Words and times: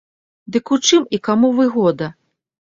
Дык 0.55 0.65
у 0.77 0.79
чым 0.87 1.05
і 1.19 1.21
каму 1.29 1.53
выгода? 1.61 2.13